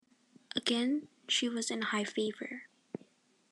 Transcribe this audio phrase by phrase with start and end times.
[0.55, 2.63] Again she was in high favour.